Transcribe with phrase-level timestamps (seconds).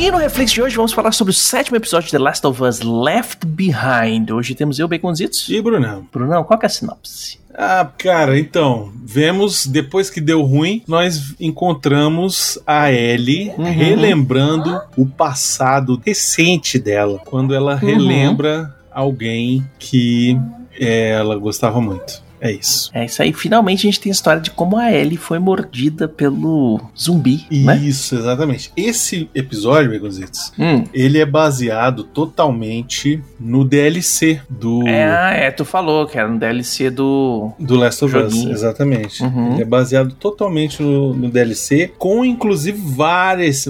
[0.00, 2.62] E no Reflex de hoje vamos falar sobre o sétimo episódio de The Last of
[2.62, 4.30] Us Left Behind.
[4.30, 5.46] Hoje temos eu, Baconzitos.
[5.50, 6.08] E Brunão?
[6.10, 7.38] Brunão, qual que é a sinopse?
[7.54, 13.64] Ah, cara, então, vemos, depois que deu ruim, nós encontramos a Ellie Uhum.
[13.64, 20.38] relembrando o passado recente dela, quando ela relembra alguém que
[20.78, 22.22] é, ela gostava muito.
[22.40, 22.90] É isso.
[22.94, 26.08] É isso aí, finalmente a gente tem a história de como a Ellie foi mordida
[26.08, 27.76] pelo zumbi, né?
[27.76, 28.72] Isso, exatamente.
[28.76, 30.84] Esse episódio, Begonzitos, Hum.
[30.92, 36.90] ele é baseado totalmente no DLC do, É, é, tu falou que era um DLC
[36.90, 37.52] do.
[37.58, 38.46] do Last of Us.
[38.46, 39.22] Exatamente.
[39.22, 39.54] Uhum.
[39.54, 43.66] Ele é baseado totalmente no, no DLC, com inclusive várias,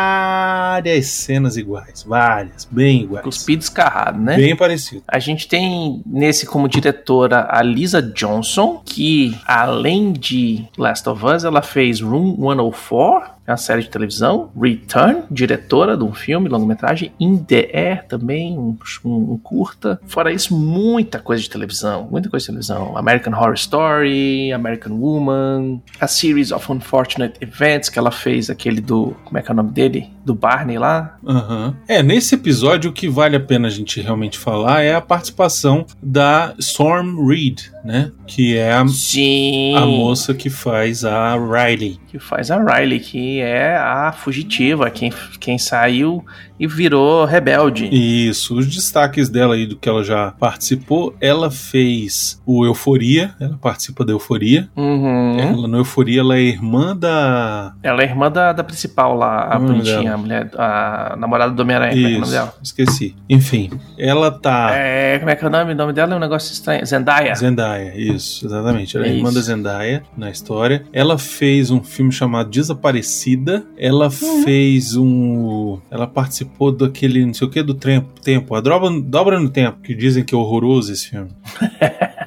[0.00, 2.04] várias cenas iguais.
[2.06, 3.24] Várias, bem iguais.
[3.24, 4.36] Cuspido escarrado, né?
[4.36, 5.02] Bem parecido.
[5.06, 11.44] A gente tem nesse como diretora a Lisa Johnson, que além de Last of Us,
[11.44, 17.12] ela fez Room 104, é uma série de televisão, Return, diretora de um filme, longa-metragem,
[17.18, 20.00] In the Air também, um, um- um curta.
[20.06, 22.96] Fora isso, muita coisa de televisão, muita coisa de televisão.
[22.96, 29.16] American Horror Story, American Woman, A Series of Unfortunate Events, que ela fez aquele do,
[29.24, 30.10] como é que é o nome dele?
[30.24, 31.16] Do Barney lá.
[31.26, 31.74] Aham.
[31.88, 35.86] É, nesse episódio o que vale a pena a gente realmente falar é a participação
[36.02, 38.12] da Storm Reed, né?
[38.26, 39.74] Que é a, Sim.
[39.76, 41.98] a moça que faz a Riley.
[42.08, 46.24] que faz a Riley, que é a fugitiva, quem, quem saiu
[46.60, 47.88] e virou rebelde.
[47.90, 53.56] Isso, os destaques dela aí do que ela já participou, ela fez o Euforia, ela
[53.56, 54.68] participa da Euforia.
[54.76, 55.38] Uhum.
[55.38, 57.72] Ela no Euforia ela é irmã da.
[57.82, 61.92] Ela é irmã da, da principal lá, a bonitinha, a mulher, a namorada do Homem-Aranha.
[61.94, 62.54] Como é é o nome dela?
[62.62, 63.16] esqueci.
[63.28, 64.70] Enfim, ela tá.
[64.74, 65.72] É, como é que é o nome?
[65.72, 66.84] O nome dela é um negócio estranho.
[66.84, 67.34] Zendaya.
[67.34, 68.96] Zendaya, isso, exatamente.
[68.96, 69.16] Ela é Isso.
[69.18, 70.84] irmã da Zendaya na história.
[70.92, 73.64] Ela fez um filme chamado Desaparecida.
[73.78, 74.42] Ela Uhum.
[74.44, 75.78] fez um.
[75.90, 78.20] Ela participou daquele, não sei o que, do tempo.
[78.20, 81.30] tempo a dobra, dobra no tempo, que dizem que é horroroso esse filme.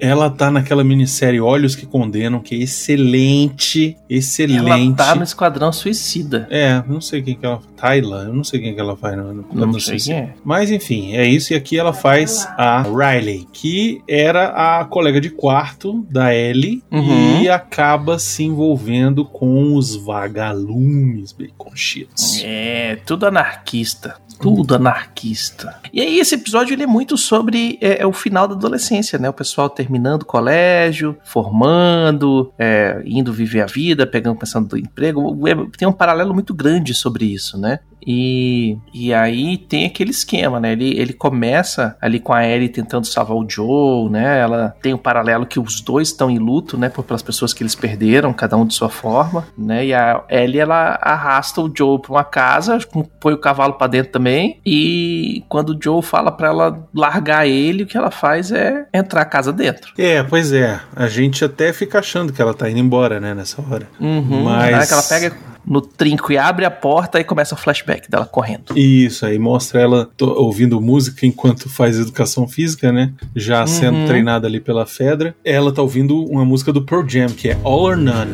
[0.00, 3.96] Ela tá naquela minissérie Olhos que Condenam, que é excelente.
[4.08, 4.58] Excelente.
[4.70, 6.46] Ela tá no Esquadrão Suicida.
[6.50, 7.60] É, não sei quem que ela.
[7.76, 9.16] Tyler, eu não sei quem que ela faz.
[9.16, 10.34] Não, Não, não sei sei quem é.
[10.44, 11.52] mas enfim, é isso.
[11.52, 17.42] E aqui ela faz a Riley, que era a colega de quarto da Ellie Uhum.
[17.42, 22.40] e acaba se envolvendo com os vagalumes baconchitos.
[22.44, 24.16] É, tudo anarquista.
[24.40, 25.80] Tudo anarquista.
[25.92, 29.28] E aí, esse episódio ele é muito sobre é, é o final da adolescência, né?
[29.28, 35.46] O pessoal terminando o colégio, formando, é, indo viver a vida, pegando, pensando do emprego.
[35.48, 37.80] É, Tem um paralelo muito grande sobre isso, né?
[38.04, 40.72] E, e aí tem aquele esquema, né?
[40.72, 44.38] Ele, ele começa ali com a Ellie tentando salvar o Joe, né?
[44.40, 46.88] Ela tem um paralelo que os dois estão em luto, né?
[46.88, 49.86] Por, pelas pessoas que eles perderam, cada um de sua forma, né?
[49.86, 52.78] E a Ellie, ela arrasta o Joe pra uma casa,
[53.20, 54.60] põe o cavalo pra dentro também.
[54.64, 59.22] E quando o Joe fala pra ela largar ele, o que ela faz é entrar
[59.22, 59.92] a casa dentro.
[59.98, 60.78] É, pois é.
[60.94, 63.88] A gente até fica achando que ela tá indo embora, né, nessa hora.
[64.00, 64.44] Uhum.
[64.44, 67.58] Mas- Na hora que ela pega no trinco e abre a porta e começa o
[67.58, 68.76] flashback dela correndo.
[68.76, 73.12] Isso aí mostra ela ouvindo música enquanto faz educação física, né?
[73.34, 74.06] Já sendo Uhum.
[74.06, 75.34] treinada ali pela Fedra.
[75.44, 78.30] Ela tá ouvindo uma música do Pearl Jam, que é All or None.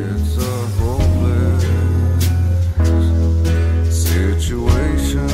[3.90, 5.26] Situation,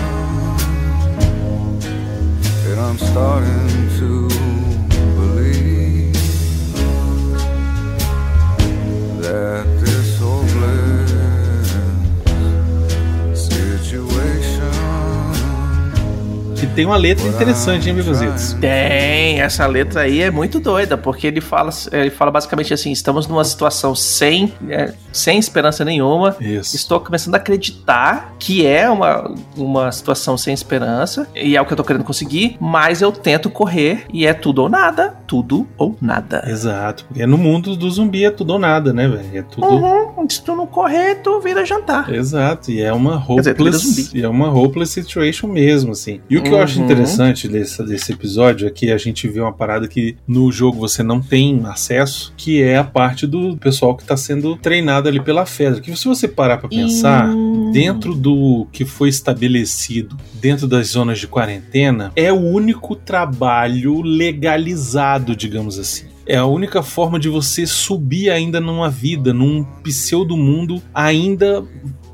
[2.66, 3.67] and I'm starting
[16.78, 18.52] tem uma letra interessante, hein, Begozitos?
[18.52, 23.26] Tem, essa letra aí é muito doida, porque ele fala, ele fala basicamente assim: estamos
[23.26, 26.36] numa situação sem, é, sem esperança nenhuma.
[26.40, 26.76] Isso.
[26.76, 31.72] Estou começando a acreditar que é uma, uma situação sem esperança, e é o que
[31.72, 35.96] eu tô querendo conseguir, mas eu tento correr e é tudo ou nada, tudo ou
[36.00, 36.44] nada.
[36.46, 39.28] Exato, porque no mundo do zumbi é tudo ou nada, né, velho?
[39.34, 39.66] É tudo.
[39.66, 42.08] Uhum, se tu não correr, tu vira jantar.
[42.14, 46.20] Exato, e é uma dizer, hopeless, e é uma hopeless situation mesmo, assim.
[46.30, 46.84] E o que eu acho Uhum.
[46.84, 51.02] interessante desse, desse episódio é que a gente vê uma parada que no jogo você
[51.02, 55.44] não tem acesso, que é a parte do pessoal que tá sendo treinado ali pela
[55.46, 55.80] Fedra.
[55.80, 57.28] Que se você parar pra pensar,
[57.72, 65.34] dentro do que foi estabelecido dentro das zonas de quarentena, é o único trabalho legalizado,
[65.34, 66.06] digamos assim.
[66.26, 71.64] É a única forma de você subir ainda numa vida, num pseudo mundo ainda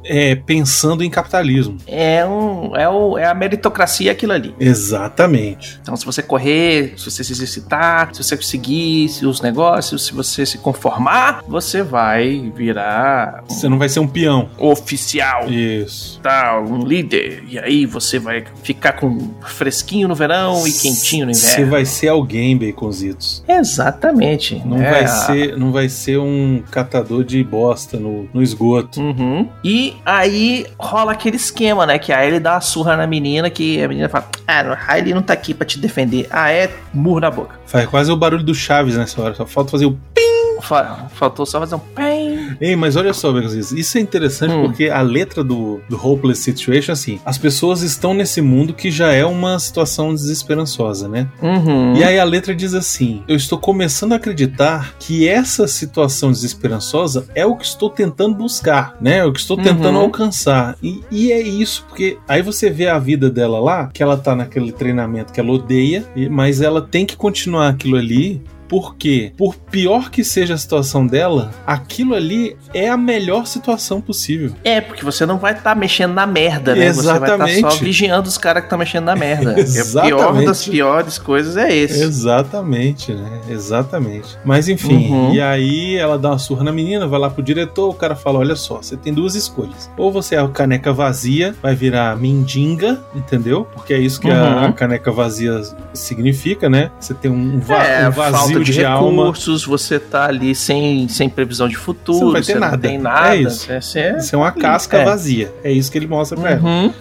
[0.04, 1.76] é, pensando em capitalismo.
[1.86, 4.54] É, um, é, o, é a meritocracia aquilo ali.
[4.58, 5.78] Exatamente.
[5.82, 10.44] Então, se você correr, se você se exercitar, se você seguir os negócios, se você
[10.46, 14.48] se conformar, você vai virar Você não vai ser um peão.
[14.58, 16.20] oficial, Isso.
[16.22, 17.44] tal, um líder.
[17.48, 21.70] E aí você vai ficar com fresquinho no verão e quentinho no Você inverno.
[21.70, 23.42] vai ser alguém, baconzitos.
[23.48, 24.62] Exatamente.
[24.64, 29.00] Não, É vai ser, não vai ser um catador de bosta no, no esgoto.
[29.00, 29.48] Uhum.
[29.62, 31.98] E aí rola aquele esquema, né?
[31.98, 35.14] Que a Ellie dá uma surra na menina, que a menina fala: Ah, a Ellie
[35.14, 36.26] não tá aqui pra te defender.
[36.30, 37.58] Ah, é murro na boca.
[37.66, 39.34] Faz quase o barulho do Chaves nessa hora.
[39.34, 39.92] Só falta fazer o.
[39.92, 40.24] Fa-
[40.60, 42.56] Faltou só fazer um pem.
[42.60, 43.72] Ei, mas olha só, baconzitos.
[43.72, 44.62] Isso é interessante Hum.
[44.64, 49.12] porque a letra do, do Hopeless Situation, assim, as pessoas estão nesse mundo que já
[49.12, 51.28] é uma situação desesperançosa, né?
[51.42, 51.94] Uhum.
[51.96, 57.26] E aí a letra diz assim: Eu estou começando a acreditar que essa situação desesperançosa
[57.34, 59.18] é o que estou tentando buscar, né?
[59.18, 60.04] É o que estou tentando Uhum.
[60.04, 60.76] alcançar.
[60.82, 64.34] E, e é isso, porque aí você vê a vida dela lá, que ela tá
[64.34, 68.42] naquele treinamento que ela odeia, mas ela tem que continuar aquilo ali.
[68.74, 74.50] Porque, por pior que seja a situação dela, aquilo ali é a melhor situação possível.
[74.64, 76.92] É, porque você não vai estar mexendo na merda, né?
[76.92, 77.84] Você vai estar só Exatamente.
[77.84, 79.54] vigiando os caras que estão mexendo na merda.
[79.64, 80.46] E a pior Exatamente.
[80.46, 82.02] das piores coisas é esse.
[82.02, 83.40] Exatamente, né?
[83.48, 84.36] Exatamente.
[84.44, 85.34] Mas enfim, Uhum.
[85.34, 88.40] e aí ela dá uma surra na menina, vai lá pro diretor, o cara fala:
[88.40, 89.88] olha só, você tem duas escolhas.
[89.96, 93.68] Ou você é a caneca vazia, vai virar mendiga, entendeu?
[93.72, 94.64] Porque é isso que a, Uhum.
[94.66, 95.62] a caneca vazia
[95.92, 96.90] significa, né?
[96.98, 99.22] Você tem um, va- é, um vazio de, de, alma.
[99.24, 102.78] recursos, você tá ali sem, sem previsão de futuro, Você não vai ter não nada.
[102.88, 103.36] tem nada.
[103.36, 103.66] É isso.
[103.80, 104.20] Você é...
[104.20, 105.04] Você é uma casca É.
[105.04, 105.52] vazia.
[105.62, 106.62] É isso que ele mostra pra ela.
[106.62, 106.92] Uhum.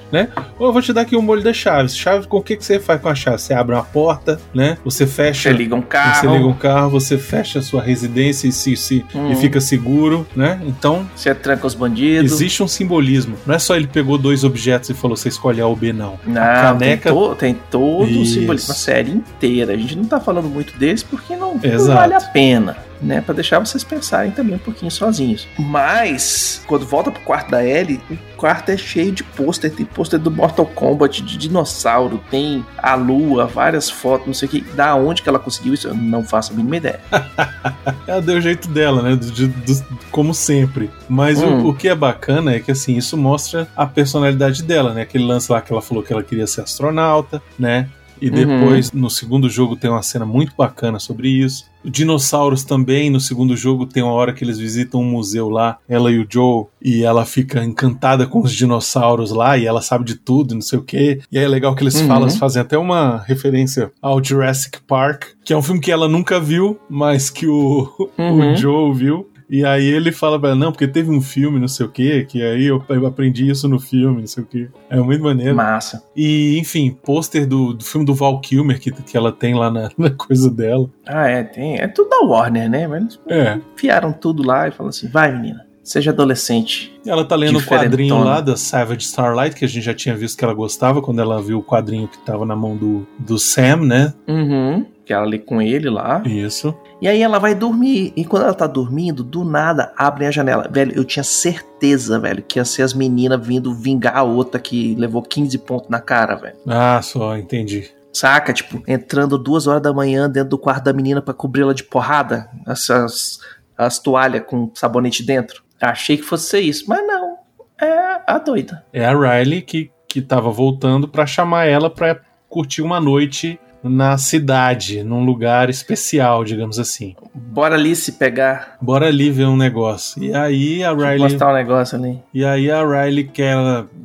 [0.60, 1.95] Ou eu vou te dar aqui o molho das chaves.
[1.95, 3.38] Chave, com o que, que você faz com a chave?
[3.39, 4.77] Você abre uma porta, né?
[4.83, 5.50] Você fecha.
[5.50, 8.75] Você liga um carro, Você liga um carro, você fecha a sua residência e, se,
[8.75, 9.31] se- Hum.
[9.31, 10.60] e fica seguro, né?
[10.65, 12.31] Então, você tranca os bandidos.
[12.31, 13.36] existe um simbolismo.
[13.45, 16.19] Não é só ele pegou dois objetos e falou, você escolhe A ou B, não.
[16.25, 17.10] Não, a caneca...
[17.12, 18.33] tem, to- tem todo o Isso.
[18.39, 19.74] simbolismo, a série inteira.
[19.74, 21.94] A gente não tá falando muito deles porque não, não Exato.
[21.98, 23.22] vale a pena, né?
[23.22, 25.48] Pra deixar vocês pensarem também um pouquinho sozinhos.
[25.60, 29.72] Mas, quando volta pro quarto da Ellie, o quarto é cheio de pôster.
[29.72, 34.52] Tem pôster do Mortal Kombat, de dinossauro, tem a lua, várias fotos, não sei o
[34.52, 34.62] que.
[34.62, 37.00] Da onde que ela conseguiu isso, eu não faço a mínima ideia.
[38.08, 39.16] Ela deu o jeito dela, né?
[39.16, 40.90] Do- de- do- como sempre.
[41.08, 41.68] Mas o- Hum.
[41.68, 45.02] o, que é bacana é que, assim, isso mostra a personalidade dela, né?
[45.04, 47.88] Aquele lance lá que ela falou que ela queria ser astronauta, né?
[48.24, 48.36] E Uhum.
[48.36, 51.66] depois, no segundo jogo, tem uma cena muito bacana sobre isso.
[51.84, 56.10] Dinossauros também, no segundo jogo, tem uma hora que eles visitam um museu lá, ela
[56.10, 60.16] e o Joe, e ela fica encantada com os dinossauros lá, e ela sabe de
[60.16, 61.20] tudo, não sei o quê.
[61.30, 62.08] E aí é legal que eles Uhum.
[62.08, 66.40] falam, fazem até uma referência ao Jurassic Park, que é um filme que ela nunca
[66.40, 68.54] viu, mas que o, Uhum.
[68.54, 69.28] o Joe viu.
[69.54, 72.26] E aí ele fala pra ela, não, porque teve um filme, não sei o quê,
[72.28, 74.68] que aí eu, aprendi isso no filme, não sei o quê.
[74.90, 75.56] É muito maneiro.
[75.56, 76.04] Massa.
[76.16, 79.92] E, enfim, pôster do, do filme do Val Kilmer que, que ela tem lá na,
[79.96, 80.90] na coisa dela.
[81.06, 81.78] Ah, é, tem.
[81.78, 82.88] É tudo da Warner, né?
[82.88, 83.60] Mas eles É.
[83.76, 87.00] enfiaram tudo lá e falaram assim: vai, menina, seja adolescente.
[87.06, 90.36] Ela tá lendo o quadrinho lá da Savage Starlight, que a gente já tinha visto
[90.36, 93.78] que ela gostava quando ela viu o quadrinho que tava na mão do, do Sam,
[93.86, 94.14] né?
[94.28, 94.84] Uhum.
[95.06, 96.22] Que ela lê com ele lá.
[96.26, 96.74] Isso.
[97.02, 98.14] E aí ela vai dormir.
[98.16, 100.70] E quando ela tá dormindo, do nada abrem a janela.
[100.72, 104.96] Velho, eu tinha certeza, velho, que ia ser as meninas vindo vingar a outra que
[104.96, 106.56] levou 15 pontos na cara, velho.
[106.68, 107.89] Ah, só, entendi.
[108.13, 108.54] Saca?
[108.54, 112.50] Tipo, entrando duas horas da manhã dentro do quarto da menina pra cobri-la de porrada.
[112.66, 113.39] Essas
[113.77, 115.63] as toalhas com sabonete dentro.
[115.82, 117.38] Achei que fosse ser isso, mas não.
[117.82, 118.86] É a doida.
[118.94, 124.18] É a Riley que, que tava voltando pra chamar ela pra curtir uma noite na
[124.18, 127.16] cidade, num lugar especial, digamos assim.
[127.36, 128.78] Bora ali se pegar.
[128.82, 130.24] Bora ali ver um negócio.
[130.24, 131.20] E aí a Riley.
[131.20, 132.20] Mostrar um negócio ali.
[132.34, 133.58] E aí a Riley quer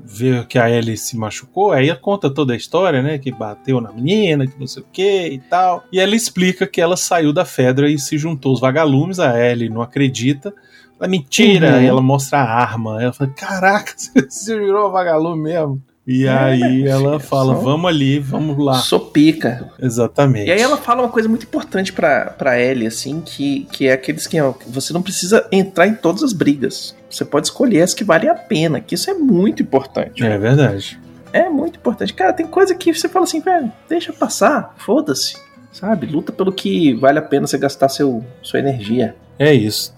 [0.04, 3.18] ver que a Ellie se machucou, aí ela conta toda a história, né?
[3.18, 5.84] Que bateu na menina, que não sei o que e tal.
[5.92, 9.68] E ela explica que ela saiu da Fedra e se juntou aos vagalumes, a Ellie
[9.68, 10.52] não acredita.
[10.98, 11.82] Ela mentira, Uhum.
[11.82, 13.00] e ela mostra a arma.
[13.00, 13.92] Ela fala: Caraca,
[14.28, 15.80] você virou vagalume mesmo.
[16.10, 18.74] E É, aí ela filho, fala: só- Vamos ali, vamos lá.
[18.78, 19.68] Sou pica.
[19.78, 20.48] Exatamente.
[20.48, 23.92] E aí ela fala uma coisa muito importante pra, pra Ellie, assim, que, que é
[23.92, 24.54] aquele esquema.
[24.54, 26.96] que Você não precisa entrar em todas as brigas.
[27.10, 30.24] Você pode escolher as que valem a pena, que isso é muito importante.
[30.24, 30.98] É verdade.
[31.30, 32.14] É muito importante.
[32.14, 35.36] Cara, tem coisa que você fala assim, velho, deixa passar, foda-se.
[35.70, 36.06] Sabe?
[36.06, 39.14] Luta pelo que vale a pena você gastar seu, sua energia.
[39.38, 39.94] É isso.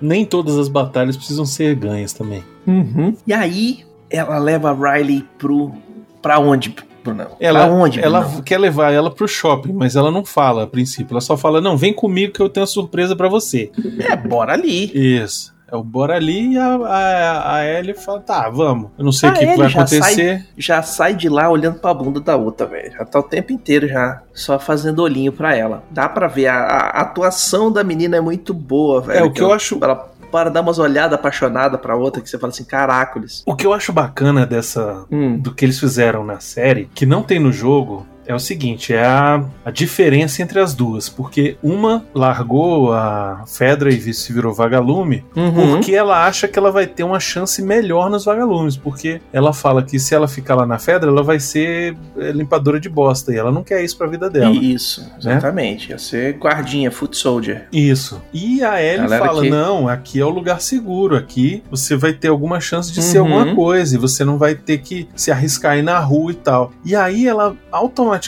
[0.00, 2.44] Nem todas as batalhas precisam ser ganhas também.
[2.66, 3.16] Uhum.
[3.26, 3.80] E aí,
[4.10, 5.72] ela leva a Riley pro.
[6.20, 7.28] pra onde, Brunão?
[7.40, 8.42] Ela, pra onde, ela Brunão?
[8.42, 11.12] quer levar ela pro shopping, mas ela não fala a princípio.
[11.14, 13.70] Ela só fala: Não, vem comigo que eu tenho uma surpresa pra você.
[14.00, 14.90] É, bora ali.
[14.94, 15.58] Isso.
[15.72, 18.90] É o bora ali e a, a, a Ellie fala, tá, vamos.
[18.98, 20.46] Eu não sei o que, que vai já acontecer.
[20.58, 22.90] Já sai de lá olhando pra bunda da outra, velho.
[22.90, 25.84] Já tá o tempo inteiro já só fazendo olhinho pra ela.
[25.88, 29.20] Dá pra ver, a, a atuação da menina é muito boa, velho.
[29.20, 32.28] É, o que eu ela- acho- Ela para dar umas olhadas apaixonadas pra outra, que
[32.28, 33.42] você fala assim, caracoles.
[33.46, 35.38] O que eu acho bacana dessa Hum.
[35.38, 39.04] do que eles fizeram na série, que não tem no jogo, é o seguinte, é
[39.04, 45.24] a, a diferença entre as duas, porque uma largou a Fedra e se virou vagalume,
[45.36, 45.72] Uhum.
[45.76, 49.82] porque ela acha que ela vai ter uma chance melhor nos vagalumes, porque ela fala
[49.82, 53.36] que se ela ficar lá na Fedra, ela vai ser é, limpadora de bosta, e
[53.36, 54.54] ela não quer isso pra vida dela.
[54.54, 55.90] Isso, exatamente.
[55.90, 57.66] Ia ser guardinha, foot soldier.
[57.72, 58.20] Isso.
[58.32, 61.16] E a Ellie Galera fala: que- não, aqui é o lugar seguro.
[61.16, 63.32] Aqui você vai ter alguma chance de ser Uhum.
[63.38, 63.94] alguma coisa.
[63.94, 66.72] E você não vai ter que se arriscar aí na rua e tal.
[66.84, 68.19] E aí ela automaticamente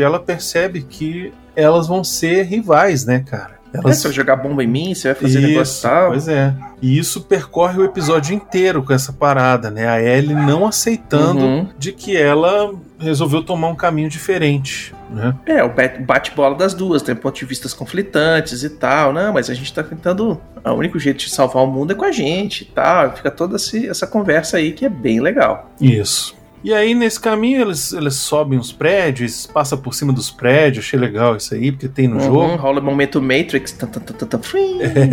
[0.00, 3.54] ela percebe que elas vão ser rivais, né, cara?
[3.72, 3.96] É, Elas...
[3.98, 6.08] você vai jogar bomba em mim, você vai fazer negócio e tal.
[6.10, 6.54] Pois é.
[6.80, 9.88] E isso percorre o episódio inteiro com essa parada, né?
[9.88, 11.68] A Ellie não aceitando Uhum.
[11.76, 15.34] de que ela resolveu tomar um caminho diferente, né?
[15.44, 19.12] É, o bat- bate-bola das duas, tem pontos de vistas conflitantes e tal.
[19.12, 20.40] Não, mas a gente tá tentando.
[20.64, 23.10] O único jeito de salvar o mundo é com a gente e tal.
[23.16, 25.70] Fica toda essa conversa aí que é bem legal.
[25.80, 26.36] Isso.
[26.64, 30.98] E aí, nesse caminho, eles, eles sobem os prédios, passa por cima dos prédios, achei
[30.98, 32.56] legal isso aí, porque tem no Uhum, jogo.
[32.56, 33.76] rola o momento Matrix.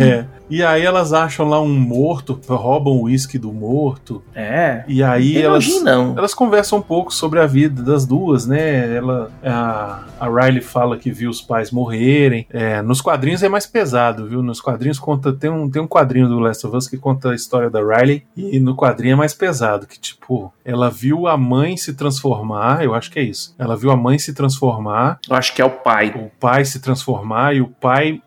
[0.02, 0.24] É.
[0.50, 4.22] E aí elas acham lá um morto, roubam o uísque do morto.
[4.34, 4.84] É.
[4.86, 6.14] E aí elas, não.
[6.16, 8.94] elas conversam um pouco sobre a vida das duas, né?
[8.96, 12.46] Ela, a, a Riley fala que viu os pais morrerem.
[12.50, 14.42] É, nos quadrinhos é mais pesado, viu?
[14.42, 17.34] Nos quadrinhos conta tem um, tem um quadrinho do Last of Us que conta a
[17.34, 21.76] história da Riley e no quadrinho é mais pesado, que tipo ela viu a mãe
[21.76, 23.54] se transformar, eu acho que é isso.
[23.58, 26.08] Ela viu a mãe se transformar, Eu acho que é o pai.
[26.16, 28.22] o pai se transformar e o pai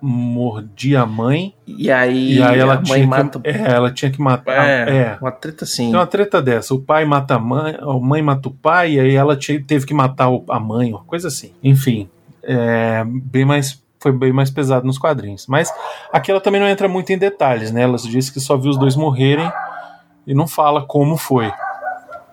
[0.00, 3.40] mordia a mãe E aí, e, aí ela tinha mata.
[3.40, 4.68] que, é, ela tinha que matar.
[4.68, 5.18] É, é.
[5.20, 5.86] uma treta assim.
[5.86, 6.74] Tem uma treta dessa.
[6.74, 9.94] O pai mata a mãe, a mãe mata o pai, e aí ela teve que
[9.94, 11.52] matar a mãe, uma coisa assim.
[11.62, 12.08] Enfim,
[12.42, 15.46] é, bem mais, foi bem mais pesado nos quadrinhos.
[15.48, 15.72] Mas
[16.12, 17.82] aqui ela também não entra muito em detalhes, né?
[17.82, 19.50] Ela disse que só viu os dois morrerem
[20.26, 21.50] e não fala como foi.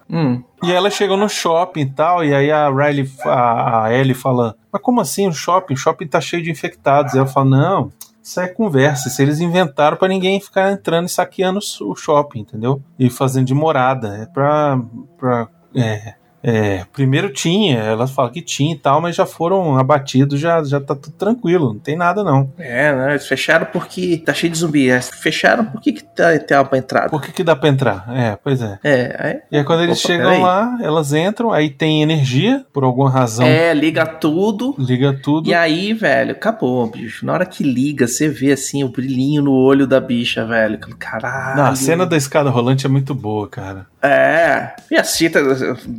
[0.09, 0.43] Hum.
[0.63, 4.55] E ela chega no shopping e tal, e aí a Riley, a, a Ellie fala:
[4.71, 5.73] Mas como assim o shopping?
[5.73, 7.13] O shopping tá cheio de infectados.
[7.13, 7.91] E ela fala: Não,
[8.23, 9.07] isso é conversa.
[9.07, 12.81] Isso eles inventaram pra ninguém ficar entrando e saqueando o shopping, entendeu?
[12.97, 14.17] E fazendo de morada.
[14.17, 14.79] É pra.
[15.17, 16.15] pra é,
[16.47, 20.79] é, primeiro tinha, ela fala que tinha e tal, mas já foram abatidos, já, já
[20.79, 22.49] tá tudo tranquilo, não tem nada não.
[22.57, 23.09] É, né?
[23.09, 24.89] Eles fecharam porque tá cheio de zumbi.
[24.89, 27.09] É, Fecharam porque que tá, tem uma entrada.
[27.09, 28.05] Por que, que dá pra entrar?
[28.15, 28.79] É, pois é.
[28.81, 32.85] É, aí E aí quando eles Opa, chegam lá, elas entram, aí tem energia, por
[32.85, 34.73] alguma razão, é, liga tudo.
[34.79, 35.49] liga tudo.
[35.49, 37.25] E aí, velho, acabou, bicho.
[37.25, 40.79] Na hora que liga, você vê assim o brilhinho no olho da bicha, velho.
[40.97, 41.57] Caralho.
[41.57, 43.85] Não, a cena da escada rolante é muito boa, cara.
[44.01, 44.73] É.
[44.91, 45.41] E a cita,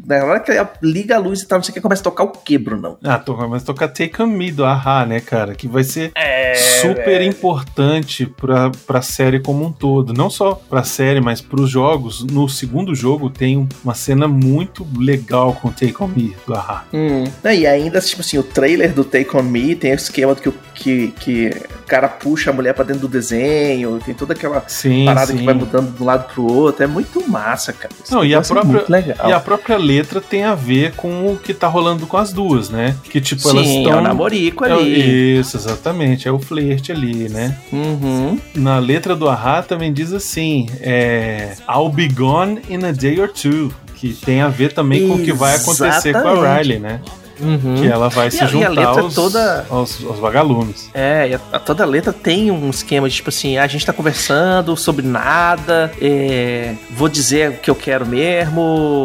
[0.06, 2.04] na hora que ela liga a luz e tal, não sei o que, começa a
[2.04, 2.96] tocar o quebro, não.
[3.02, 5.54] Ah, tô, mas tocar Take On Me do Ahá, né, cara?
[5.54, 6.54] Que vai ser É.
[6.54, 10.12] super importante pra, pra série como um todo.
[10.14, 12.24] Não só pra série, mas pros jogos.
[12.24, 16.84] No segundo jogo tem uma cena muito legal com Take On Me do Ahá.
[16.92, 17.24] Hum.
[17.44, 20.48] E ainda, tipo assim, o trailer do Take On Me tem o esquema do que,
[20.48, 21.48] o- que, que
[21.82, 25.38] o cara puxa a mulher pra dentro do desenho, tem toda aquela Sim, parada sim.
[25.38, 26.84] que vai mudando de um lado pro outro.
[26.84, 27.87] É muito massa, cara.
[28.02, 29.16] Esse Não, e a é própria-.
[29.26, 32.70] E a própria letra tem a ver com o que tá rolando com as duas,
[32.70, 32.96] né?
[33.04, 33.98] Que tipo, Sim, elas é estão.
[33.98, 35.38] o namorico ali.
[35.38, 36.28] Isso, exatamente.
[36.28, 37.56] É o flerte ali, né?
[37.72, 38.38] Uhum.
[38.54, 43.28] Na letra do Ahá também diz assim: é, I'll be gone in a day or
[43.28, 43.72] two.
[43.94, 46.58] Que tem a ver também com o que vai acontecer com a.
[46.58, 47.00] Riley, né?
[47.40, 47.76] Uhum.
[47.80, 50.90] Que ela vai se a- e a juntar letra aos, toda- aos, aos vagalumes.
[50.94, 53.92] É, e a, a- toda letra tem um esquema de tipo assim, a gente tá
[53.92, 58.60] conversando sobre nada, é, vou dizer o que eu quero mesmo,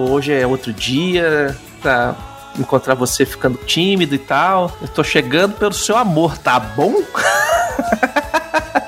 [0.10, 2.16] hoje é outro dia, pra
[2.60, 4.72] encontrar você ficando tímido e tal.
[4.82, 6.94] Eu tô chegando pelo seu amor, tá bom?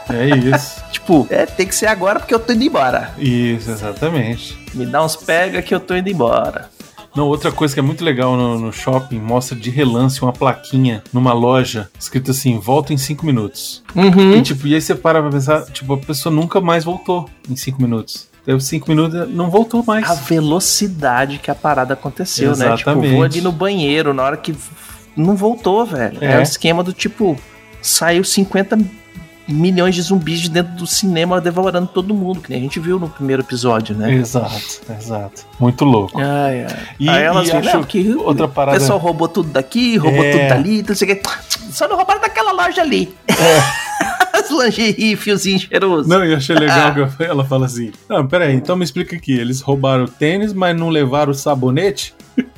[0.10, 0.84] É isso.
[0.96, 3.12] Tipo, é, tem que ser agora porque eu tô indo embora.
[3.20, 4.58] isso, exatamente.
[4.74, 6.70] Me dá uns pega que eu tô indo embora.
[7.16, 11.02] Não, outra coisa que é muito legal no, no shopping, mostra de relance uma plaquinha
[11.14, 13.82] numa loja, escrito assim, volta em 5 minutos.
[13.96, 14.34] Uhum.
[14.34, 17.56] E, tipo, e aí você para pra pensar, tipo, a pessoa nunca mais voltou em
[17.56, 18.28] 5 minutos.
[18.46, 20.08] Deu 5 minutos, não voltou mais.
[20.10, 22.76] A velocidade que a parada aconteceu, né?
[22.76, 23.14] Tipo, Exatamente.
[23.16, 24.54] vou ali no banheiro, na hora que
[25.16, 26.18] não voltou, velho.
[26.22, 26.40] É, É.
[26.40, 27.38] o esquema do tipo,
[27.82, 28.78] saiu 50
[29.48, 33.00] milhões de zumbis de dentro do cinema devorando todo mundo, que nem a gente viu
[33.00, 34.14] no primeiro episódio, né?
[34.14, 35.46] Exato, exato.
[35.60, 36.20] Muito louco.
[36.20, 36.78] Ai, ai.
[37.00, 39.98] E- Aí elas e viram, acho não, que outra o parada- pessoal roubou tudo daqui,
[39.98, 40.32] roubou É.
[40.32, 41.30] tudo dali, não sei o que.
[41.72, 43.14] Só não roubaram daquela loja ali.
[44.34, 46.10] As lingerie, fiozinho cheiroso.
[46.10, 49.32] Não, eu achei legal que eu- ela fala assim: Não, peraí, então me explica aqui.
[49.38, 52.14] Eles roubaram o tênis, mas não levaram o sabonete?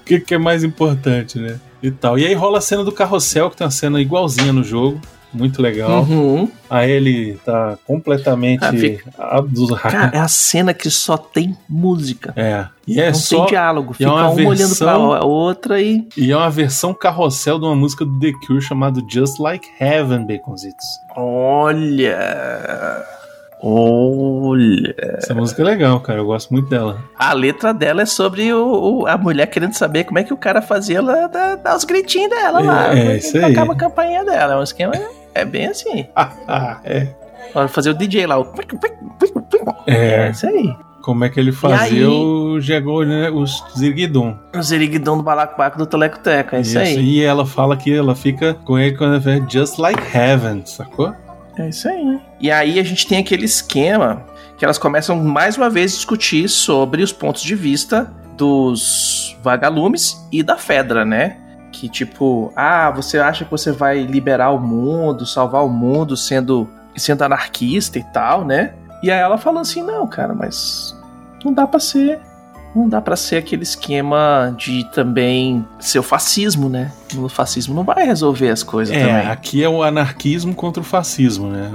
[0.00, 1.60] O que, que é mais importante, né?
[1.82, 2.18] E tal.
[2.18, 5.00] E aí rola a cena do carrossel, que tem uma cena igualzinha no jogo.
[5.30, 6.04] Muito legal.
[6.04, 6.50] Uhum.
[6.70, 9.10] Aí ele tá completamente Ah, fica-.
[9.90, 12.32] Cara, é a cena que só tem música.
[12.34, 12.66] É.
[12.86, 13.36] E é não só.
[13.40, 13.90] tem diálogo.
[13.92, 16.08] é Fica uma uma olhando pra versão- outra e.
[16.16, 20.26] E é uma versão carrossel de uma música do The Cure chamada Just Like Heaven,
[20.26, 20.86] Baconzitos.
[21.14, 23.04] Olha.
[23.62, 24.94] Olha.
[25.18, 26.20] Essa música é legal, cara.
[26.20, 26.98] Eu gosto muito dela.
[27.18, 30.36] A letra dela é sobre o, o- a mulher querendo saber como é que o
[30.36, 32.94] cara fazia ela dar, dar os gritinhos dela lá.
[32.94, 33.48] É, como isso aí.
[33.54, 34.54] Tocava a campainha dela.
[34.54, 34.92] É um esquema.
[35.34, 36.06] É bem assim.
[36.14, 37.08] Ah, é.
[37.68, 38.38] Fazer o DJ lá.
[38.38, 38.46] O...
[39.86, 40.26] É.
[40.26, 40.74] É isso aí.
[41.02, 43.30] Como é que ele fazia aí- o Jegou, né?
[43.30, 44.36] Os Zirguidum.
[44.54, 46.56] O zeriguidão do balacobaco do Telecoteco.
[46.56, 46.98] É isso, aí.
[47.00, 51.14] E ela fala que ela fica com ele quando ela vê Just Like Heaven, sacou?
[51.56, 52.20] É isso aí.
[52.40, 54.24] E aí a gente tem aquele esquema
[54.56, 60.26] que elas começam mais uma vez a discutir sobre os pontos de vista dos vagalumes
[60.32, 61.36] e da Fedra, né?
[61.72, 66.68] Que tipo, ah, você acha que você vai liberar o mundo, salvar o mundo sendo,
[66.96, 68.74] sendo anarquista e tal, né?
[69.02, 70.96] E aí ela falando assim, não, cara, mas
[71.44, 72.20] não dá pra ser.
[72.74, 76.92] Não dá pra ser aquele esquema de também ser o fascismo, né?
[77.16, 79.26] O fascismo não vai resolver as coisas É, também.
[79.30, 81.70] aqui é o anarquismo contra o fascismo, né?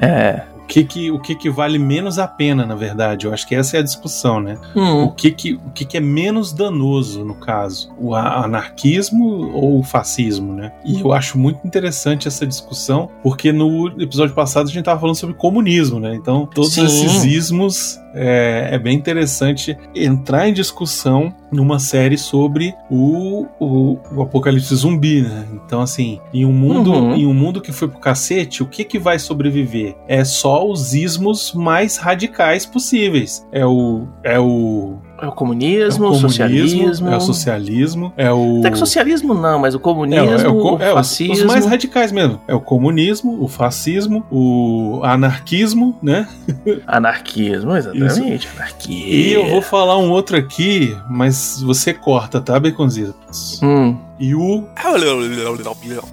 [0.00, 0.42] É, É.
[0.66, 3.24] o que que, o que que vale menos a pena, na verdade?
[3.24, 4.58] Eu acho que essa é a discussão, né?
[4.74, 5.04] Hum.
[5.04, 7.94] O que que, o que que é menos danoso, no caso?
[7.96, 10.72] O anarquismo ou o fascismo, né?
[10.84, 15.16] E eu acho muito interessante essa discussão, porque no episódio passado a gente tava falando
[15.16, 16.14] sobre comunismo, né?
[16.14, 16.84] Então, todos Sim.
[16.84, 24.22] esses ismos é, é bem interessante entrar em discussão numa série sobre o, o, o
[24.22, 25.46] apocalipse zumbi, né?
[25.52, 27.14] Então, assim, em um mundo, Uhum.
[27.14, 29.94] em um mundo que foi pro cacete, o que que vai sobreviver?
[30.08, 33.46] É só os ismos mais radicais possíveis.
[33.52, 37.08] É o é o É o comunismo, é o, o socialismo.
[37.08, 40.58] é o socialismo, é o Até que socialismo não, mas o é, comunismo, é o
[40.60, 41.32] co- o é, os- fascismo.
[41.34, 42.40] os, mais radicais mesmo.
[42.46, 46.28] É o comunismo, o fascismo, o anarquismo, né?
[46.86, 48.48] Anarquismo, exatamente.
[48.56, 49.06] Anarquia.
[49.06, 53.60] E eu vou falar um outro aqui, mas você corta, tá, Baconzitos?
[53.62, 53.96] Hum.
[54.18, 54.64] E o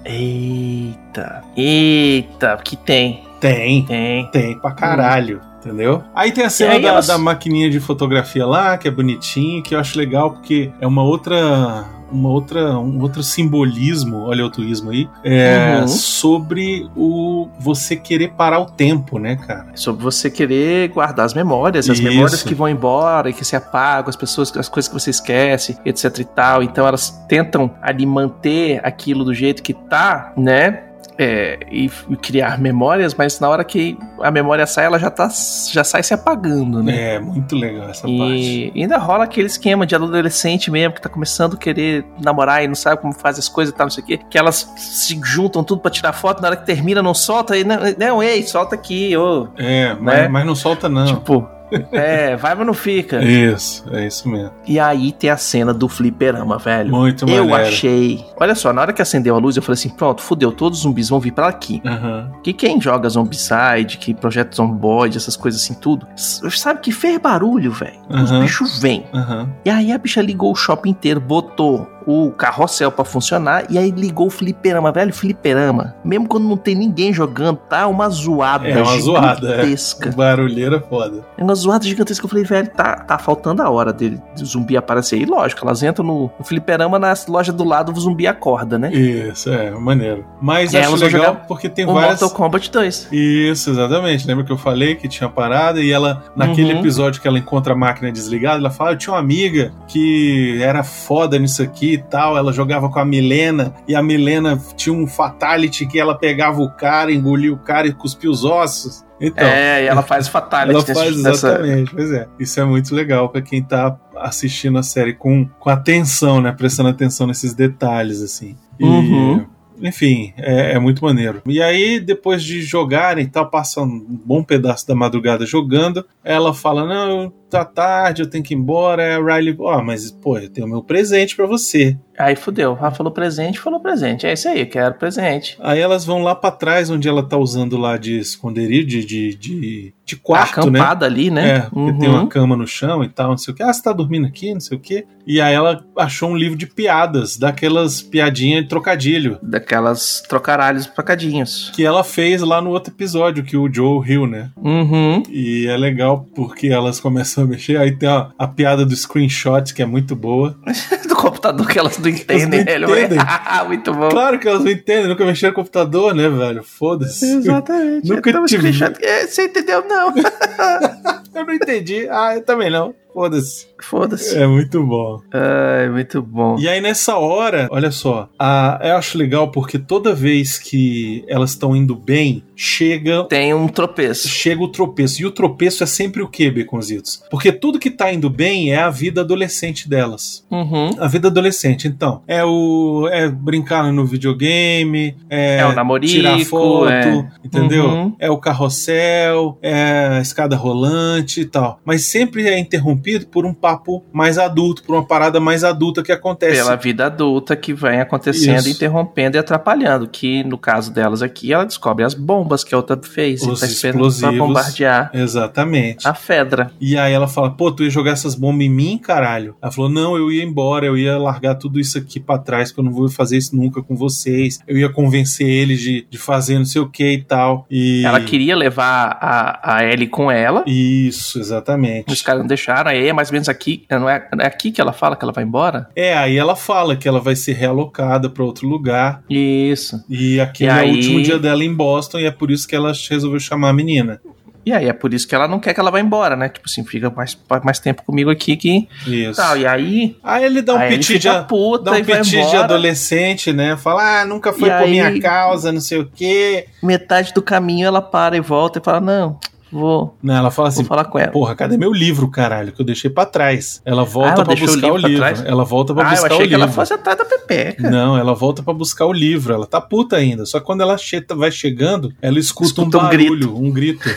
[0.04, 1.42] Eita.
[1.56, 3.22] Eita, que tem.
[3.40, 4.26] tem, Tem.
[4.30, 5.40] tem pra caralho.
[5.64, 6.02] Entendeu?
[6.14, 9.74] Aí tem a cena da, elas- da maquininha de fotografia lá, que é bonitinho, que
[9.74, 11.84] eu acho legal, porque é uma outra.
[12.12, 15.88] Uma outra, um outro simbolismo, olha o tuísmo aí, é, Uhum.
[15.88, 19.68] sobre o você querer parar o tempo, né, cara?
[19.74, 22.06] Sobre você querer guardar as memórias, as Isso.
[22.08, 25.76] memórias que vão embora e que se apagam, as pessoas, as coisas que você esquece,
[25.84, 26.62] etc e tal.
[26.62, 30.84] Então elas tentam ali manter aquilo do jeito que tá, né?
[31.16, 35.28] É, e, e criar memórias, mas na hora que a memória sai, ela já, tá,
[35.70, 37.14] já sai se apagando, né?
[37.14, 38.72] É, muito legal essa parte.
[38.74, 42.68] E ainda rola aquele esquema de adolescente mesmo, que tá começando a querer namorar e
[42.68, 44.20] não sabe como faz as coisas e tal, não sei o quê.
[44.28, 47.62] Que elas se juntam tudo pra tirar foto, na hora que termina não solta, e
[47.62, 49.48] não, não ei, solta aqui, ô.
[49.56, 50.28] É, mas, né?
[50.28, 51.06] mas não solta não.
[51.06, 51.48] Tipo,
[51.92, 53.22] é, vai, mas não fica.
[53.24, 54.52] Isso, é isso mesmo.
[54.66, 56.90] E aí tem a cena do fliperama, velho.
[56.90, 57.54] Muito eu maneiro.
[57.68, 58.24] achei.
[58.38, 60.82] Olha só, na hora que acendeu a luz, eu falei assim: pronto, fudeu, todos os
[60.84, 61.82] zumbis vão vir pra aqui.
[61.84, 62.30] Aham.
[62.42, 67.72] Que quem joga Zombicide, que projeta Zomboid, essas coisas assim, tudo, sabe que fez barulho,
[67.72, 67.98] velho.
[68.08, 68.40] Os Aham.
[68.40, 69.04] bichos vêm.
[69.12, 69.48] Aham.
[69.64, 73.90] E aí a bicha ligou o shopping inteiro, botou o carrossel pra funcionar e aí
[73.90, 75.94] ligou o fliperama, velho, fliperama.
[76.04, 79.50] Mesmo quando não tem ninguém jogando, tá uma zoada É uma zoada, é.
[79.56, 80.10] gigantesca.
[80.12, 81.24] Barulheira foda.
[81.36, 82.24] É uma zoada gigantesca.
[82.24, 85.18] Eu falei, velho, tá, tá faltando a hora dele, do zumbi aparecer.
[85.18, 88.92] E lógico, elas entram no, no fliperama, na loja do lado, o zumbi acorda, né?
[88.92, 90.24] Isso, é, maneiro.
[90.40, 92.20] Mas aí acho legal porque tem o várias.
[92.20, 93.08] Mortal Kombat 2.
[93.12, 94.26] Isso, exatamente.
[94.26, 96.80] Lembra que eu falei que tinha parada e ela, naquele Uhum.
[96.80, 100.82] episódio que ela encontra a máquina desligada, ela fala: Eu tinha uma amiga que era
[100.82, 102.36] foda nisso aqui e tal.
[102.36, 106.70] Ela jogava com a Milena e a Milena tinha um fatality que ela pegava o
[106.70, 109.04] cara, engolia o cara e cuspia os ossos.
[109.20, 112.26] Então, é, e ela faz fatality ela faz nessa- exatamente, pois é.
[112.38, 116.52] Isso é muito legal pra quem tá assistindo a série com, com atenção, né?
[116.52, 118.56] Prestando atenção nesses detalhes, assim.
[118.78, 119.46] E, Uhum.
[119.82, 121.42] Enfim, é, é muito maneiro.
[121.46, 126.04] E aí, depois de jogarem e tal, passa um bom pedaço da madrugada jogando.
[126.22, 129.02] Ela fala: Não, eu tá tarde, eu tenho que ir embora.
[129.02, 131.96] Aí a Riley, ó, mas, pô, eu tenho meu presente pra você.
[132.16, 132.78] Aí fudeu.
[132.80, 134.24] Ah, falou presente, falou presente.
[134.24, 135.56] É isso aí, quero presente.
[135.60, 139.34] Aí elas vão lá pra trás, onde ela tá usando lá de esconderijo, de, de,
[139.34, 140.78] de, de quarto, né?
[140.78, 141.56] Acampada ali, né?
[141.56, 143.62] É, porque tem uma cama no chão e tal, não sei o que.
[143.64, 145.04] Ah, você tá dormindo aqui, não sei o que.
[145.26, 151.72] E aí ela achou um livro de piadas, daquelas piadinhas de trocadilho, Daquelas trocaralhos placadinhos.
[151.74, 154.50] que ela fez lá no outro episódio, que o Joe riu, né?
[154.56, 155.20] Uhum.
[155.28, 157.76] E é legal porque elas começam a mexer.
[157.76, 160.56] Aí tem a, a piada do screenshot, que é muito boa.
[161.08, 162.90] Do computador que elas não entendem, não velho.
[162.90, 163.18] entendem.
[163.66, 164.08] Muito bom.
[164.10, 166.62] Claro que elas não entendem, nunca mexeram no computador, né, velho?
[166.62, 167.24] Foda-se.
[167.36, 168.08] Exatamente.
[168.08, 169.84] Nunca Então, tive- screenshot- É, Você entendeu?
[169.88, 170.12] Não.
[171.34, 172.06] Eu não entendi.
[172.10, 172.94] Ah, eu também não.
[173.14, 173.68] Foda-se.
[173.80, 174.36] Foda-se.
[174.36, 175.20] É muito bom.
[175.32, 176.56] Ai, muito bom.
[176.58, 181.50] E aí nessa hora, olha só, a, eu acho legal porque toda vez que elas
[181.50, 184.28] estão indo bem, chega Tem um tropeço.
[184.28, 185.22] chega o tropeço.
[185.22, 187.22] E o tropeço é sempre o quê, Beconzitos?
[187.30, 190.44] Porque tudo que tá indo bem é a vida adolescente delas.
[190.50, 190.90] Uhum.
[190.98, 192.22] A vida adolescente, então.
[192.26, 193.08] É o.
[193.12, 197.30] É brincar no videogame, é, É o namorico, tirar foto, é.
[197.44, 197.86] entendeu?
[197.86, 198.16] Uhum.
[198.18, 201.78] É o carrossel, é a escada rolante e tal.
[201.84, 206.12] Mas sempre é interrompido por um papo mais adulto, por uma parada mais adulta que
[206.12, 206.56] acontece.
[206.56, 208.70] Pela vida adulta que vem acontecendo, Isso.
[208.70, 210.08] interrompendo e atrapalhando.
[210.08, 213.60] Que no caso delas aqui, ela descobre as bombas que a outra fez Os e
[213.60, 214.38] tá esperando pra explosivos.
[214.38, 216.06] bombardear Exatamente.
[216.06, 216.70] a Fedra.
[216.80, 219.56] E aí ela fala, pô, tu ia jogar essas bombas em mim, caralho?
[219.60, 222.78] Ela falou, não, eu ia embora, eu ia largar tudo isso aqui pra trás, que
[222.78, 224.60] eu não vou fazer isso nunca com vocês.
[224.66, 227.66] Eu ia convencer eles de, de fazer não sei o que e tal.
[227.70, 228.04] E...
[228.04, 230.62] Ela queria levar a, a Ellie com ela.
[230.66, 232.12] Isso, exatamente.
[232.12, 233.84] Os caras não deixaram, aí é mais ou menos aqui.
[233.90, 235.88] Não é, não é aqui que ela fala que ela vai embora?
[235.94, 239.22] É, aí ela fala que ela vai ser realocada pra outro lugar.
[239.28, 240.02] Isso.
[240.08, 242.66] E aquele E é aí- o último dia dela em Boston, e é por isso
[242.66, 244.20] que ela resolveu chamar a menina.
[244.66, 246.48] E aí é por isso que ela não quer que ela vá embora, né?
[246.48, 248.88] Tipo assim, fica mais, mais tempo comigo aqui que.
[249.06, 249.36] Isso.
[249.38, 249.58] Tal.
[249.58, 250.16] E aí.
[250.24, 253.76] Aí ele dá um piti de, puta dá um piti de adolescente, né?
[253.76, 256.66] Fala, ah, nunca foi E por aí- minha causa, não sei o quê.
[256.82, 259.38] Metade do caminho ela para e volta e fala: Não,
[259.74, 261.30] vou, Não, ela fala assim, falar com ela.
[261.32, 262.72] Porra, cadê meu livro, caralho?
[262.72, 263.82] Que eu deixei pra trás.
[263.84, 265.22] Ela volta Ah, pra o buscar o livro livro.
[265.24, 265.46] pra trás?
[265.46, 266.62] Ela volta pra ah, eu buscar o achei que livro.
[266.62, 267.90] ela fosse atrás da Pepeca.
[267.90, 269.52] Não, ela volta pra buscar o livro.
[269.52, 270.46] Ela tá puta ainda.
[270.46, 274.08] Só que quando ela che- vai chegando, ela escuta, Escuta um um barulho, um grito.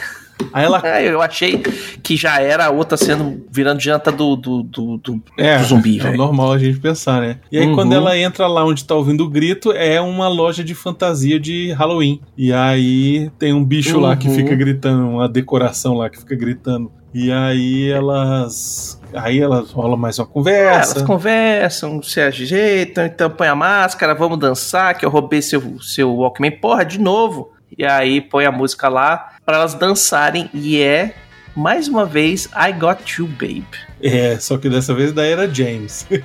[0.54, 0.82] Aí ela.
[0.84, 1.58] Ah, eu achei
[2.04, 6.00] que já era a outra sendo virando janta do, do, do, do- É, do zumbi,
[6.00, 6.18] é velho.
[6.18, 7.38] normal a gente pensar, né?
[7.52, 7.76] E aí, Uhum.
[7.76, 11.72] quando ela entra lá onde tá ouvindo o grito, é uma loja de fantasia de
[11.74, 12.22] Halloween.
[12.38, 14.36] E aí tem um bicho lá que Uhum.
[14.36, 16.92] fica gritando, uma decoração lá que fica gritando.
[17.14, 19.02] E aí elas.
[19.14, 20.92] Aí elas rolam mais uma Ah, conversa.
[20.98, 26.14] Elas conversam, se ajeitam, então põe a máscara, vamos dançar, que eu roubei seu, seu
[26.14, 26.52] Walkman.
[26.52, 27.52] Porra, de novo.
[27.78, 31.14] E aí põe a música lá pra elas dançarem e é,
[31.56, 33.66] mais uma vez, I Got You, Babe.
[34.04, 36.06] É, só que dessa vez daí era James.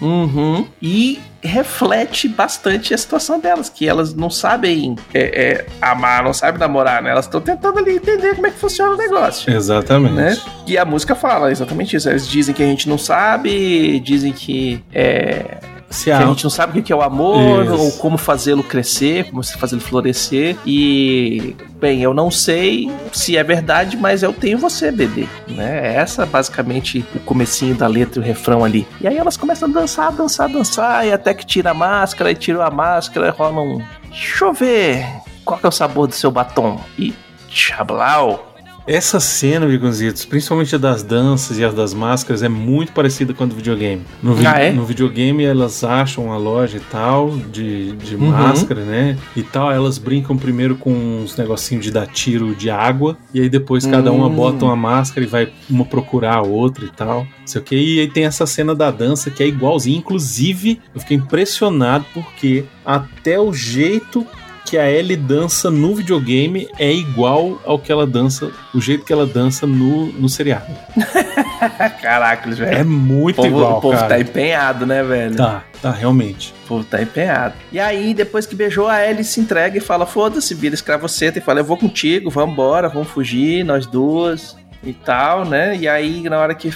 [0.00, 0.66] Uhum.
[0.82, 6.60] E reflete bastante a situação delas, que elas não sabem é, é, amar, não sabem
[6.60, 7.10] namorar, né?
[7.10, 9.52] Elas estão tentando ali entender como é que funciona o negócio.
[9.52, 10.14] Exatamente.
[10.14, 10.36] Né?
[10.66, 12.08] E a música fala exatamente isso.
[12.08, 15.58] Eles dizem que a gente não sabe, dizem que, é,
[15.90, 17.74] Se que a, a gente não sabe o que é o amor, Isso.
[17.74, 20.56] ou como fazê-lo crescer, como fazê-lo florescer.
[20.66, 25.26] E, bem, eu não sei se é verdade, mas eu tenho você, bebê.
[25.48, 25.94] Né?
[25.94, 28.86] Essa basicamente o comecinho da letra e o refrão ali.
[29.00, 32.34] E aí elas começam a dançar, dançar, dançar, e até que tira a máscara, e
[32.34, 33.82] tirou a máscara, e rola um.
[34.10, 35.06] Deixa eu ver.
[35.44, 36.78] Qual que é o sabor do seu batom?
[36.98, 37.14] E
[37.48, 38.47] Chablau.
[38.90, 43.44] Essa cena, Vigonzitos, principalmente a das danças e as das máscaras, é muito parecida com
[43.44, 44.00] a do videogame.
[44.22, 44.72] No, vi- Ah, é?
[44.72, 48.30] no videogame elas acham uma loja e tal, de, de Uhum.
[48.30, 49.18] máscara, né?
[49.36, 53.50] E tal, elas brincam primeiro com uns negocinhos de dar tiro de água, e aí
[53.50, 54.34] depois cada uma Hum.
[54.34, 57.24] bota uma máscara e vai uma procurar a outra e tal.
[57.40, 57.76] Não sei o que.
[57.76, 59.98] E aí tem essa cena da dança que é igualzinha.
[59.98, 64.26] Inclusive, eu fiquei impressionado porque até o jeito
[64.68, 69.12] que a Ellie dança no videogame é igual ao que ela dança, o jeito que
[69.12, 70.66] ela dança no, no seriado.
[72.02, 72.78] Caraca, velho.
[72.78, 74.08] É muito povo, igual, o povo cara.
[74.08, 75.36] tá empenhado, né, velho?
[75.36, 76.54] Tá, tá, realmente.
[76.64, 77.54] O povo tá empenhado.
[77.72, 81.42] E aí, depois que beijou, a Ellie se entrega e fala: Foda-se, vira escravoceta e
[81.42, 85.76] fala: Eu vou contigo, vambora, vamos fugir, nós duas e tal, né?
[85.76, 86.72] E aí, na hora que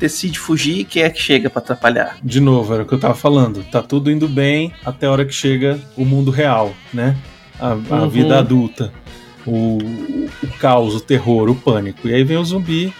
[0.00, 2.16] decide fugir, quem é que chega pra atrapalhar?
[2.22, 3.62] De novo, era o que eu tava falando.
[3.70, 7.16] Tá tudo indo bem até a hora que chega o mundo real, né?
[7.60, 8.08] A, a Uhum.
[8.08, 8.92] vida adulta.
[9.46, 9.78] O,
[10.42, 12.08] o caos, o terror, o pânico.
[12.08, 12.92] E aí vem o zumbi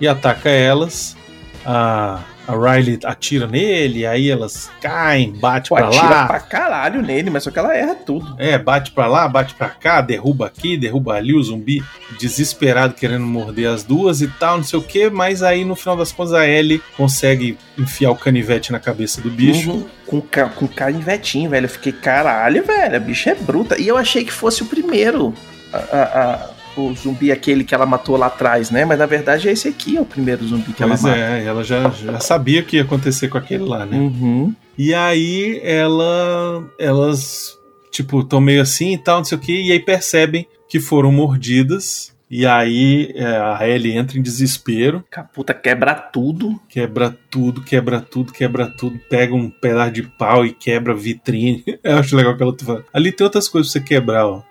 [0.00, 1.16] e ataca elas.
[1.64, 6.26] A, a Riley atira nele, aí elas caem, bate Pô, pra atira lá.
[6.26, 8.34] pra caralho nele, mas só que ela erra tudo.
[8.38, 11.82] É, bate pra lá, bate pra cá, derruba aqui, derruba ali, o zumbi
[12.18, 15.96] desesperado querendo morder as duas e tal, não sei o que, mas aí no final
[15.96, 19.70] das contas a Ellie consegue enfiar o canivete na cabeça do bicho.
[19.70, 19.86] Uhum.
[20.06, 21.66] Com, ca- com canivetinho, velho.
[21.66, 23.80] Eu fiquei, caralho, velho, a bicha é bruta.
[23.80, 25.32] E eu achei que fosse o primeiro.
[25.72, 28.84] a- a- a- o zumbi aquele que ela matou lá atrás, né?
[28.84, 31.18] Mas na verdade esse aqui é o primeiro zumbi que Pois ela mata.
[31.20, 33.96] é, ela já, já sabia o que ia acontecer com aquele lá, né?
[33.96, 34.54] Uhum.
[34.78, 37.56] E aí ela, elas,
[37.90, 41.10] tipo, estão meio assim e tal, não sei o que, e aí percebem que foram
[41.12, 42.12] mordidas.
[42.32, 46.60] E aí é, a Ellie entra em desespero, Caputa quebra tudo.
[46.68, 51.64] quebra tudo, quebra tudo, quebra tudo, pega um pedaço de pau e quebra vitrine.
[51.82, 52.84] Eu acho legal que ela tá falando.
[52.94, 54.42] Ali tem outras coisas pra você quebrar, ó.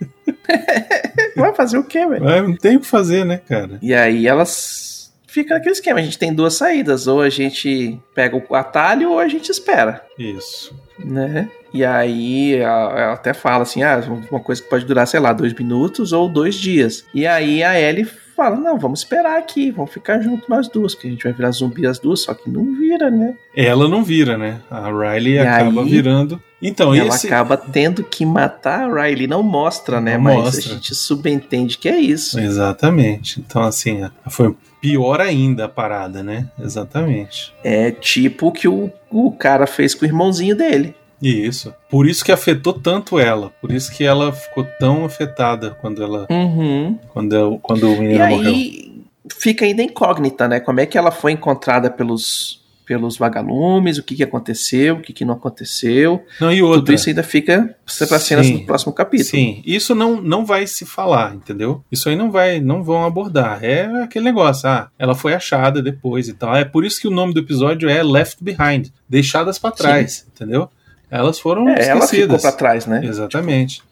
[1.36, 2.24] Vai fazer o quê, velho?
[2.24, 3.78] Mas não tem o que fazer, né, cara?
[3.82, 6.00] E aí elas ficam naquele esquema.
[6.00, 7.06] A gente tem duas saídas.
[7.06, 10.02] Ou a gente pega o atalho ou a gente espera.
[10.18, 10.74] Isso.
[10.98, 11.50] né?
[11.74, 15.32] E aí ela ela até fala assim, ah, uma coisa que pode durar, sei lá,
[15.32, 17.04] dois minutos ou dois dias.
[17.12, 21.08] E aí a Ellie fala, não, vamos esperar aqui, vamos ficar junto nós duas, que
[21.08, 23.34] a gente vai virar zumbi as duas, só que não vira, né?
[23.56, 24.60] Ela não vira, né?
[24.70, 26.40] A Riley E acaba aí, virando.
[26.60, 27.26] Então, ela esse.
[27.26, 30.14] acaba tendo que matar a Riley, não mostra, né?
[30.14, 30.72] Não Mas mostra.
[30.72, 32.38] a gente subentende que é isso.
[32.38, 33.40] Exatamente.
[33.40, 36.48] Então, assim, foi pior ainda a parada, né?
[36.58, 37.54] Exatamente.
[37.64, 40.94] É tipo o que o, o cara fez com o irmãozinho dele.
[41.22, 41.72] Isso.
[41.90, 43.50] Por isso que afetou tanto ela.
[43.60, 46.26] Por isso que ela ficou tão afetada quando ela.
[46.30, 46.98] Uhum.
[47.08, 48.48] Quando, ela- quando o E menino morreu.
[48.52, 49.02] aí
[49.38, 50.60] fica ainda incógnita, né?
[50.60, 55.12] Como é que ela foi encontrada pelos, pelos vagalumes, o que, que aconteceu, o que,
[55.12, 56.22] que não aconteceu.
[56.40, 56.94] Não, e Tudo outra.
[56.94, 57.74] isso ainda fica
[58.08, 58.58] para cenas Sim.
[58.58, 59.28] do próximo capítulo.
[59.28, 61.82] Sim, isso não, não vai se falar, entendeu?
[61.90, 63.64] Isso aí não vai, não vão abordar.
[63.64, 66.54] É aquele negócio, ah, ela foi achada depois e tal.
[66.54, 70.70] É por isso que o nome do episódio é Left Behind, deixadas pra trás, entendeu?
[71.10, 72.42] Elas foram É, ela ficou esquecidas.
[72.42, 73.00] pra trás, né?
[73.04, 73.82] Exatamente.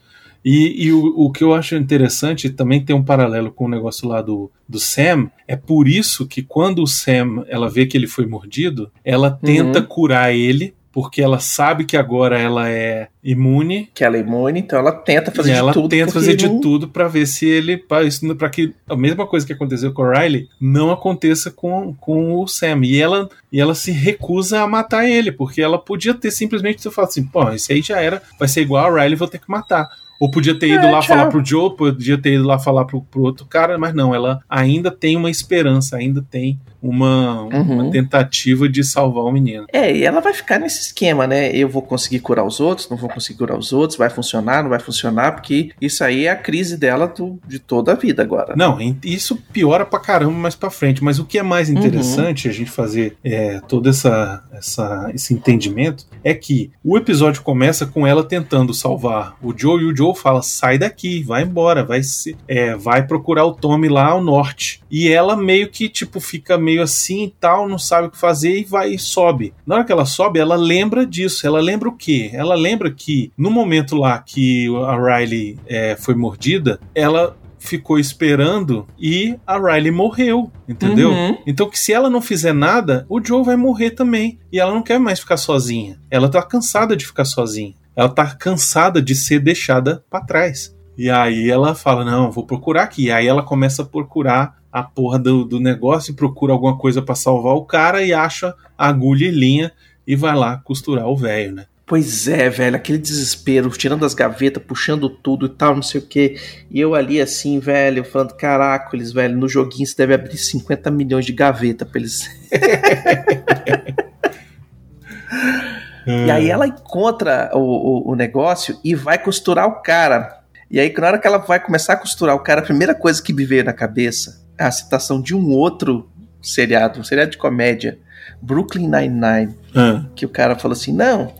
[0.45, 4.07] E, e o, o que eu acho interessante também tem um paralelo com o negócio
[4.07, 5.31] lá do, do Sam.
[5.49, 9.79] É por isso que quando o Sam ela vê que ele foi mordido, ela tenta
[9.81, 9.87] Uhum.
[9.87, 13.91] curar ele, porque ela sabe que agora ela é imune.
[13.93, 15.89] Que ela é imune, então ela tenta fazer e ela de tudo.
[15.89, 17.77] tenta porque fazer de não- tudo pra ver se ele.
[17.77, 18.05] para
[18.39, 22.47] para que a mesma coisa que aconteceu com a Riley não aconteça com, com o
[22.47, 22.81] Sam.
[22.85, 27.11] E ela, e ela se recusa a matar ele, porque ela podia ter simplesmente falado
[27.11, 29.89] assim: pô, isso aí já era, vai ser igual a Riley, vou ter que matar.
[30.21, 31.17] Ou podia ter ido É, lá tchau.
[31.17, 34.41] falar pro Joe, podia ter ido lá falar pro, pro outro cara, mas não, ela
[34.49, 37.91] ainda tem uma esperança, ainda tem uma, uma Uhum.
[37.91, 39.65] tentativa de salvar o menino.
[39.73, 41.51] É, e ela vai ficar nesse esquema, né?
[41.51, 44.69] Eu vou conseguir curar os outros, não vou conseguir curar os outros, vai funcionar, não
[44.71, 48.55] vai funcionar, porque isso aí é a crise dela do- de toda a vida agora.
[48.55, 51.03] Não, isso piora pra caramba mais pra frente.
[51.03, 51.79] Mas o que é mais Uhum.
[51.79, 57.87] interessante a gente fazer é, todo essa, essa- esse entendimento é que o episódio começa
[57.87, 62.03] com ela tentando salvar o Joe e o Joe fala: sai daqui, vai embora, vai
[62.03, 64.83] se, é, vai procurar o Tommy lá ao norte.
[64.91, 68.59] E ela meio que tipo fica meio assim e tal, não sabe o que fazer
[68.59, 69.55] e vai e sobe.
[69.65, 71.47] Na hora que ela sobe, ela lembra disso.
[71.47, 72.31] Ela lembra o quê?
[72.33, 78.87] Ela lembra que no momento lá que a Riley é, foi mordida, ela ficou esperando
[78.99, 81.11] e a Riley morreu, entendeu?
[81.11, 81.39] Uhum.
[81.47, 84.39] Então que se ela não fizer nada, o Joe vai morrer também.
[84.53, 85.99] E ela não quer mais ficar sozinha.
[86.11, 87.75] Ela tá cansada de ficar sozinha.
[87.97, 90.75] Ela tá cansada de ser deixada pra trás.
[90.97, 93.07] E aí ela fala: Não, vou procurar aqui.
[93.07, 97.01] E aí ela começa a procurar a porra do, do negócio e procura alguma coisa
[97.01, 99.73] pra salvar o cara e acha agulha e linha
[100.07, 101.67] e vai lá costurar o velho, né?
[101.87, 106.07] Pois é, velho, aquele desespero, tirando as gavetas, puxando tudo e tal, não sei o
[106.07, 106.37] que.
[106.71, 110.91] E eu ali assim, velho, falando, caraca, eles, velho, no joguinho você deve abrir 50
[110.91, 112.27] milhões de gaveta pra eles.
[116.07, 120.41] E aí ela encontra o, o, o negócio e vai costurar o cara.
[120.71, 123.23] E aí, na hora que ela vai começar a costurar o cara, a primeira coisa
[123.23, 126.09] que me veio na cabeça é a citação de um outro
[126.43, 127.99] seriado, um seriado de comédia,
[128.41, 131.33] Brooklyn Nine-Nine, Ah, que o cara falou assim: não,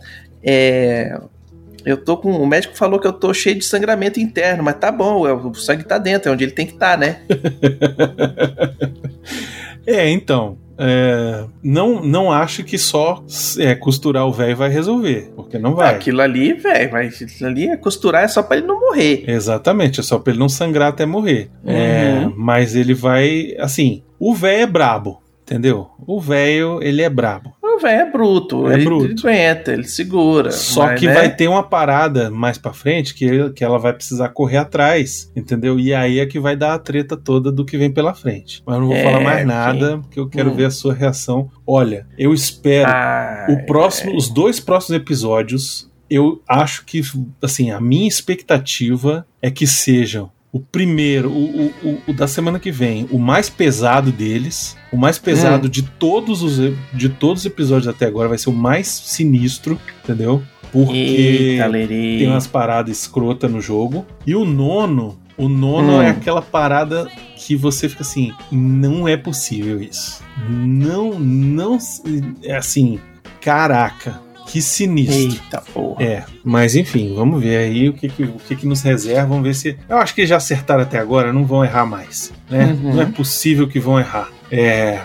[0.43, 1.19] é.
[1.85, 2.31] Eu tô com.
[2.31, 5.53] O médico falou que eu tô cheio de sangramento interno, mas tá bom, é, o
[5.53, 7.19] sangue tá dentro, é onde ele tem que estar, né?
[9.85, 10.57] É, então.
[10.77, 13.23] é, não, não acho que só
[13.59, 15.93] é, costurar o velho vai resolver, porque não vai.
[15.95, 19.23] Aquilo ali, velho, mas aquilo ali é costurar é só pra ele não morrer.
[19.27, 21.49] Exatamente, é só pra ele não sangrar até morrer.
[21.65, 22.33] É, Uhum.
[22.35, 23.55] mas ele vai.
[23.59, 25.21] Assim, o velho é brabo.
[25.45, 25.89] Entendeu?
[26.07, 27.53] O velho, ele é brabo.
[27.61, 28.67] O velho é bruto.
[28.67, 29.27] É ele, bruto.
[29.27, 30.49] aguenta, ele segura.
[30.49, 31.13] Só mas, que né?
[31.13, 35.79] vai ter uma parada mais pra frente que, que ela vai precisar correr atrás, entendeu?
[35.79, 38.63] E aí é que vai dar a treta toda do que vem pela frente.
[38.65, 40.55] Mas eu não vou É, falar mais nada, porque eu quero Hum.
[40.55, 41.47] ver a sua reação.
[41.67, 47.01] Olha, eu espero Ah, o próximo, os dois próximos episódios, eu acho que,
[47.43, 52.71] assim, a minha expectativa é que sejam o primeiro, o, o, o- da semana que
[52.71, 56.55] vem, o mais pesado deles, o mais pesado de todos os
[56.93, 60.41] de todos os episódios até agora, vai ser o mais sinistro, entendeu?
[60.71, 60.93] Porque
[61.59, 64.05] Eita, tem umas paradas escrota no jogo.
[64.25, 66.01] E o nono, o nono Hum.
[66.01, 70.21] é aquela parada que você fica assim, não é possível isso.
[70.49, 71.77] Não, não,
[72.43, 72.99] é assim,
[73.41, 75.15] caraca, que sinistro.
[75.17, 76.03] Eita porra.
[76.03, 79.43] É, mas enfim, vamos ver aí o que que, o que que nos reserva, vamos
[79.43, 79.77] ver se...
[79.89, 82.65] Eu acho que já acertaram até agora, não vão errar mais, né?
[82.81, 82.93] Uhum.
[82.95, 84.29] Não é possível que vão errar.
[84.51, 85.01] É...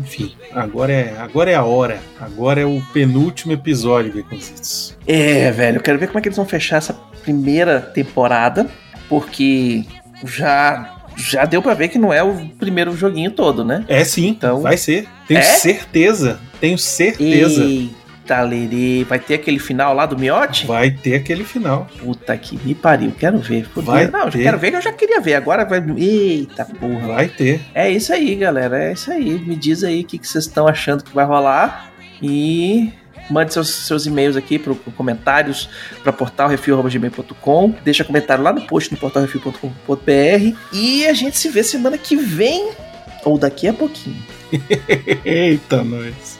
[0.00, 2.00] Enfim, agora é, agora é a hora.
[2.20, 4.94] Agora é o penúltimo episódio, Baconzitos.
[5.06, 8.68] É, velho, eu quero ver como é que eles vão fechar essa primeira temporada,
[9.08, 9.84] porque
[10.24, 13.84] já já deu pra ver que não é o primeiro joguinho todo, né?
[13.88, 15.06] É sim, Então- vai ser.
[15.26, 15.42] Tenho É?
[15.42, 17.64] certeza, tenho certeza.
[17.64, 17.94] Eita,
[18.38, 20.66] Lerê, vai ter aquele final lá do Miote?
[20.66, 21.88] Vai ter aquele final.
[21.98, 23.68] Puta que me pariu, quero ver.
[23.76, 24.42] Vai não, ter.
[24.42, 25.34] quero ver que eu já queria ver.
[25.34, 25.82] Agora vai.
[25.96, 27.08] Eita porra.
[27.08, 27.60] Vai ter.
[27.74, 28.84] É isso aí, galera.
[28.84, 29.38] É isso aí.
[29.38, 31.90] Me diz aí o que que vocês estão achando que vai rolar.
[32.22, 32.92] E
[33.30, 35.68] mande seus, seus e-mails aqui para comentários
[36.02, 37.74] para portalrefil.gmail.com.
[37.84, 40.56] Deixa comentário lá no post no portalrefil.com.br.
[40.72, 42.70] E a gente se vê semana que vem.
[43.24, 44.22] Ou daqui a pouquinho.
[45.24, 46.39] Eita, nós.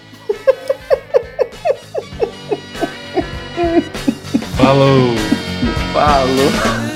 [4.71, 5.17] Falou.
[5.93, 6.90] Falou!